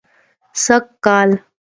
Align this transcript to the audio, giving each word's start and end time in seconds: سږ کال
سږ 0.63 0.85
کال 1.05 1.29